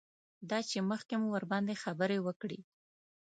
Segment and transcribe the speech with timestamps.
[0.49, 2.59] دا چې مخکې مو ورباندې خبرې وکړې.